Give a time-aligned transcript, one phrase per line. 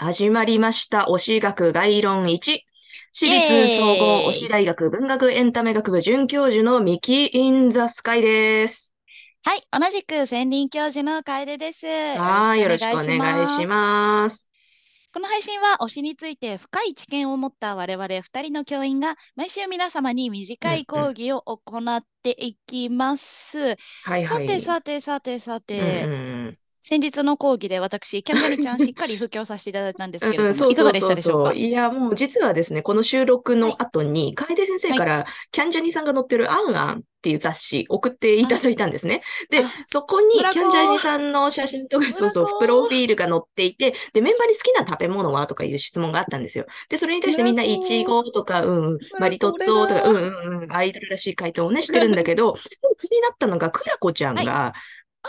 [0.00, 1.06] はい、始まりました。
[1.10, 2.38] 推し学概論1。
[3.12, 8.96] 私立総合推し大学文学エンタメ学部准教授のミキ・イン・ザ・スカイです。
[9.44, 11.86] はい、同じく専任教授の楓です。
[11.86, 13.66] はい、よろしくお願いしす。
[13.66, 14.50] ます。
[15.12, 23.76] この配信は推しについて深い知見を持った我々2人の教員が毎週皆様に短い講義を行っていきます。
[23.76, 26.59] さてさてさてさて、うんうんうん
[26.90, 31.50] 先日の講義で私、キャンジャニちゃんしっかり布教させていただいたんですけれども、うん、そういかがでしそうそうたでしょうか？
[31.50, 31.56] そう。
[31.56, 39.22] いや、もう実はですね、この収録の後に、楓先生から、キャンジャニさんが載ってるアンアンっていう雑誌送っていただいたんですね。
[39.50, 46.66] であ、そこにキャンジャニさんの写真とか、そうそう、プロフィールが載っていて、で、メンバーに好きな食べ物はとかいう質問があったんですよ。
[46.88, 52.54] で、それに対してみんな、イチゴとか、うんマリトッツォとか、うんうんうん、アイドルらしい回答をね、してるんだけど、
[52.98, 54.72] 気になったのが、クラコちゃんが、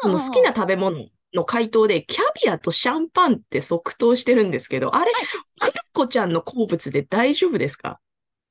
[0.02, 5.12] その好きな食べ物の回答で、キャビアとシャンパンって即答してるんですけど、あれ、
[5.60, 8.00] クラコちゃんの好物で大丈夫ですか？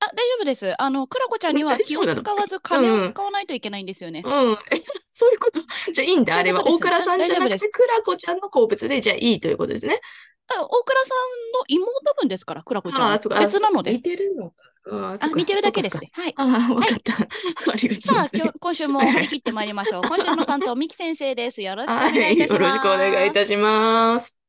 [0.00, 0.80] あ、大丈夫です。
[0.80, 4.22] あの、クラコちゃんには気を使わず金を使わないといけないんですよね。
[4.24, 4.52] うん。
[4.52, 4.56] え
[5.12, 5.60] そういうこと。
[5.92, 6.36] じゃあいいんだ。
[6.36, 10.00] あれはそういうことです大倉さんじゃなくて、クラコちゃんの好物で、じゃあいいということですね。
[10.48, 11.18] あ大倉さん
[11.52, 13.12] の妹分ですから、クラコちゃんは。
[13.12, 13.40] ああ、そうか。
[13.40, 14.02] 別なので似。
[14.02, 14.56] てるのか。
[14.90, 16.10] ああ、そあ、うか似てるだけですね。
[16.12, 16.32] はい。
[16.36, 17.14] ああ、わかった。
[17.72, 20.04] ありがとうごさあ、今日、今週も張り切ってまいりましょう。
[20.04, 21.62] 今週の担当、ミキ先生です。
[21.62, 22.58] よろしくお願はいい、いたします。
[22.58, 24.39] よろしくお願いいたします。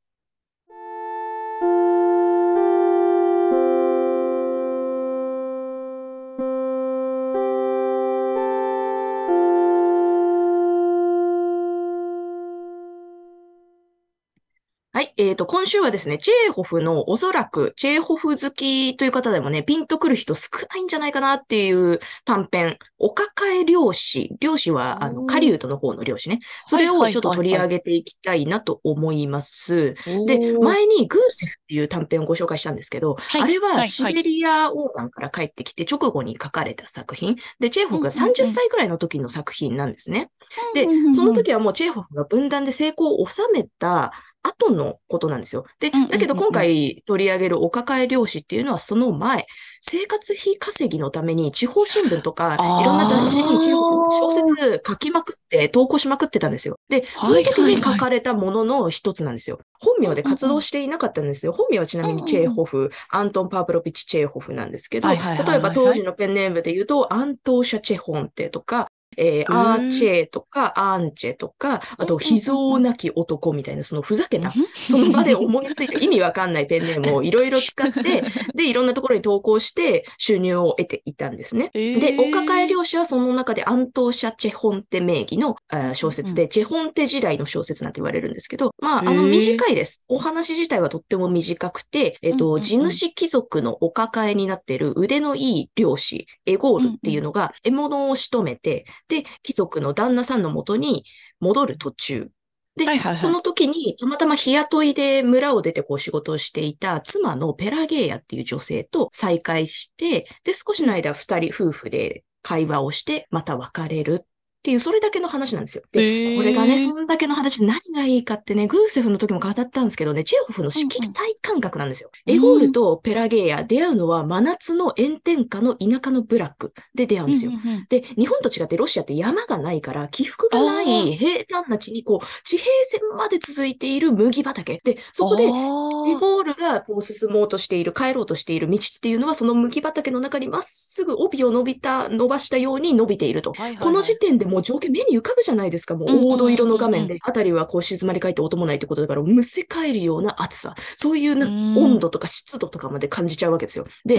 [15.01, 15.13] はい。
[15.17, 24.29] えっ、と、今週はですね、チェーホフのおそらく、チェーホフ好きという方でもね、ピンとくる人少ないんじゃないかなっていう短編、お抱え漁師。
[24.39, 26.37] 漁師は、あの、狩人の方の漁師ね。
[26.67, 29.95] それをちょっと取り上げていきたいなと思います。
[30.27, 37.37] で、前にグーセフっていう短編をご紹介したんですけど、はいあれはシベリア横断から帰ってきて直後に書かれた作品。
[37.59, 40.29] で、チェーホフがうんうんうん30歳くらいの時の作品なんですね。
[40.75, 44.11] でその時はもうチェーホフが分断で成功を収めた
[44.43, 45.65] 後のことなんですよ。
[45.79, 49.45] でだけど今回取り上げるお抱え漁師っていうのはその前、
[49.81, 56.75] 生活費稼ぎのために地方新聞とかいろんな雑誌に小説書きまくって投稿しまくってたんですよ。
[56.89, 59.59] で、その時に書かれたものの一つなんですよ。
[59.79, 61.51] 本名で活動していなかったんですよ。
[61.51, 69.57] 本名はちなみにチェーホフ、アントン・パープロピッチ・チェーホフなんですけど、例えば当時のペンネームで言うと、アントーシャ・チェホンテとか、えーうん。
[69.57, 78.23] アーチェーとか、アンチェとか、あと、秘蔵なき男みたいな、そのふざけた、その場で思いついた 意味わかんないペンネームを いろいろ使って、
[78.55, 81.71] で、いろんなところに投稿して収入を得ていたんですね。
[81.73, 85.55] で、お抱え漁師はその中でアントーシャ・チェホンテ名義の
[85.93, 90.03] 小説で、チェホンテ時代の小説なんて言われるんですけど、まあ、あの、短いです。
[90.07, 92.61] お話自体はとっても短くて、えっと、うんうんうん。
[92.61, 101.03] 地主貴族のお抱えになっている腕のいい漁師、エゴールっていうのが獲物を仕留めて、で、貴族の旦那さんのもとに
[101.39, 102.31] 戻る途中。
[102.77, 114.25] で、はいはいはいその時にたまたま日雇いで村を出てこう仕事をしていた妻のペラゲーヤっていう女性と再会して、で、少しの間二人夫婦で会話をして、また別れる
[114.61, 115.83] っていう、それだけの話なんですよ。
[115.93, 122.11] へで、ーこれがね、そんだけの話、何がいいかってね、グーセフの時も語ったんですけどね、チェーホフの色彩感覚なんですよ。
[122.13, 127.51] うんエゴールとペラゲーヤ、出会うのは真夏の炎天下の田舎のブラックで出会うんですよ。
[127.51, 134.79] うんうんうんで、日本と違ってロシアって山がないから、起伏がなあい平坦な地に、こう、地平線まで続いている麦畑。
[134.83, 143.53] で、そこで、あエーゴールがこう進もうとしている、帰ろうとしている道っていうのは、その麦畑の中にまっすぐ帯を伸びた、伸ばしたように伸びていると。
[143.53, 145.95] はいはいはいこの時点でもう情景目に浮かぶじゃないですか。
[145.95, 150.75] もうんうんうんうんう黄土色の画面で、あたりはこう静まり返って音もないってことだから、むせ返るような暑さ。
[150.95, 153.85] そういうなうん温度とか湿度とかまで感じちゃうわけですよ。
[154.05, 154.17] で、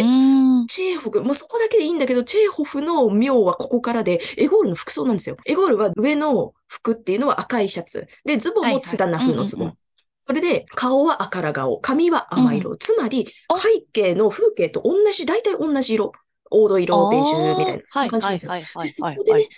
[0.68, 5.36] チェーホフ、もうそこだけでいいんだけど、チェーホフの妙はここからで、エゴールの服装なんですよ。
[5.44, 8.06] エゴールは上の服っていうのは赤いシャツ。
[8.24, 9.74] で、ズボンもつがな風のズボン。
[10.22, 12.76] それで、顔は赤ら顔、髪は甘色。
[12.76, 16.12] つまりあ、背景の風景と同じ、大体同じ色。
[16.52, 18.50] 黄土色、ベージュみたいな、感じですよ。
[18.52, 19.48] はいはいでそはいはいこでね、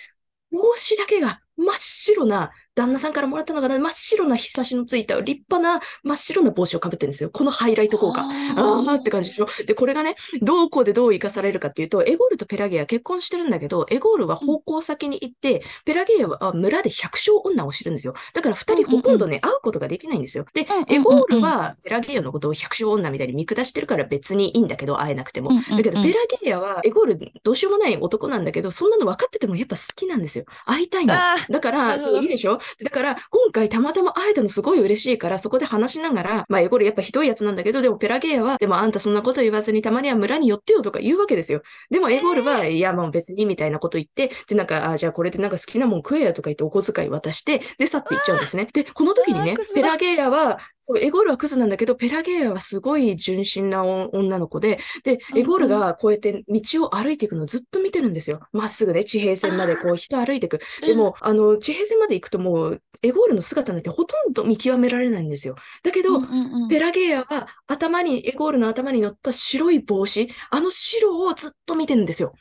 [0.55, 7.29] 帽子だけが真っ白な、旦那さんからもらったのが真っ白な日差しのついた立派な真っ白な帽子をかぶってるんですよ。
[7.29, 8.21] このハイライト効果。
[8.21, 9.47] あーって感じでしょ。
[9.65, 18.13] で、これがね、どこでどう生かされるかっていうと、エゴールとペラゲア結婚してるんだけど、エゴールは方向先に行って、ペラゲアは村で百姓女をしてるんですよ。
[18.33, 20.45] だから二人ほとんどね、会うことができないんですよ。
[20.53, 25.49] でうんうんうんう、んエゴールはペラゲアのことを百姓女みたいに見下してるから別にいいんだけど、会えなくても。
[25.49, 30.45] うんうんうんだけど、ペラゲアはエゴールどうしようもない男なんだけど、そんなの分かっててもやっぱ好きなんですよ。
[30.65, 31.13] 会いたいの。
[31.13, 41.61] あだから、そういいでしょだから、今回たまたま会えたのすごい嬉しいから、そこで話しながら、まあ、エゴールやっぱひどいやつなんだけど、でもペラゲーアは、でもあんたそんなこと言わずにたまには村に寄ってよとか言うわけですよ。
[41.89, 48.67] でもエゴールは、いや、もう別にみたいなこと言って、で、なんか、あ、じゃあこれでなんか好きなもん食えよとか言ってお小遣い渡して、で、去っていっちゃうんですね。
[48.71, 58.39] で、この時にねペラゲーアは、そう、エゴールはクズなんだけど、ペラゲーアはすごい純真な女の子で、で、エゴールがこうやって道を歩いていくのをずっと見てるんですよ。
[58.51, 60.59] まっすぐね、地平線までこう人歩いていく。
[60.81, 62.54] でも、あの、地平線まで行くともう、
[63.01, 65.55] エゴールの姿なんてほとんど見極められないんですよ。
[65.83, 72.33] だけど、うんうんうんペラゲーアは頭に、エゴールの頭に乗った白い帽子、あの白をずっと見てるんですよ。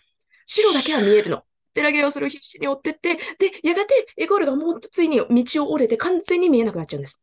[0.47, 1.45] 白だけは見えるの。
[1.75, 3.21] ペラゲーアはそれを必死に追ってって、で、
[3.63, 7.23] やがてエゴールがもうついに道を折れて完全に見えなくなっちゃうんです。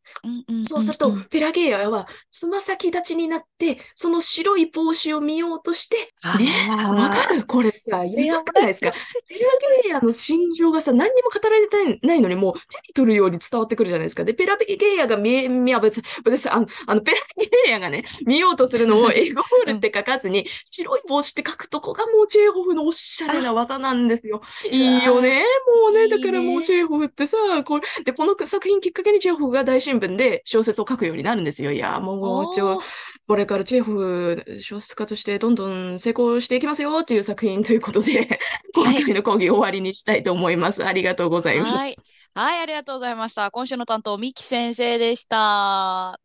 [0.61, 7.45] そうすると、ペラゲーアはつま先立ちになって、その白い帽子を見ようとして、ね、わかる？
[7.45, 8.91] これさ、いやばくないですか
[9.27, 9.39] ペラ
[9.83, 11.67] ゲーアの心情がさ、何にも語られ
[11.97, 14.23] てないのに、もう手に取るように伝わってくるじゃないですか。
[14.25, 17.17] で、ペラゲーアが見え、いや別に、別に、あの、あのペラ
[17.65, 24.40] ゲーアがね、見ようとするのを エゴールって書かずに、白い帽子って書くとこがもうチェーホフのおしゃれな技なんですよ。
[24.69, 25.43] いいよね。
[25.83, 31.71] もうね、だからもうチェーホフってさ、これ、で、この作品きっかけにチェーホフが大新聞で小説を書くようになるんですよ。
[31.71, 32.81] いや、もう、ちょ、
[33.27, 38.39] これからチェーホフ小説家としてどんどん成功していきますよっていう作品ということで、
[38.75, 40.85] 今回の講義終わりにしたいと思います。
[40.85, 41.71] ありがとうございます。
[41.71, 41.95] はい。
[42.33, 43.51] はい、ありがとうございました。
[43.51, 45.37] 今週の担当、ミキ先生でした。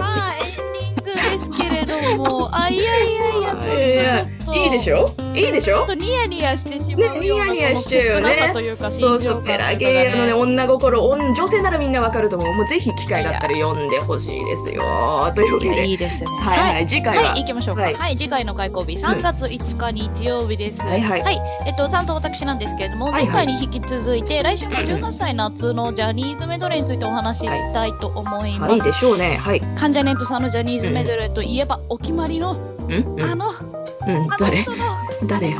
[0.00, 4.26] あ、エンディングですけれども、あ、いやいやいや、ちょっと、いや
[4.66, 5.14] いでしょ？
[5.34, 5.74] いいでしょ？
[5.74, 12.54] ちょっとニヤニヤしてしまうような、ねニヤニヤしちゃうよねというか、そうそう、ペラゲーアのね、女心、女女性ならみんなわかると思う。
[12.54, 14.82] もうぜひ機会があったら読んでほしいですよ。
[15.34, 16.30] というわけで、いいですね。
[16.30, 17.82] はいはい、次回は、はい、行きましょうか。
[17.82, 20.82] は、はいい次回の開講日、3月5日日曜日です。
[20.82, 28.70] はいはいえっと、担当私なんですけれども、はいはい前回に引き続いて、来週の18歳夏のジャニーズメドレーについてお話ししたいと思います。
[28.70, 29.36] はい、でしょうね。
[29.36, 29.62] はい。
[29.74, 32.92] 関ジャネットさんのジャニーズメドレーといえば、お決まりの、うん？
[32.92, 34.64] うんあの、うん、誰？
[35.28, 35.58] 誰よ？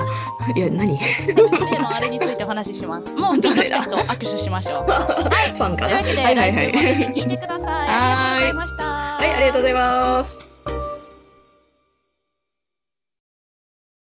[0.54, 0.98] いや、何？
[1.26, 1.34] 例
[1.78, 3.10] のあれについてお話しします。
[3.10, 4.84] もう、ピンと握手しましょう。
[4.86, 6.02] ファンかな？
[6.02, 6.96] というわけで、はいはい来週もはい。
[6.96, 7.88] ぜひ聞いてください。
[7.88, 8.84] ありがとうございました。
[8.84, 10.45] はい、ありがとうございます。